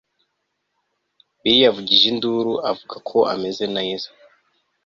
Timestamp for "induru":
2.13-2.53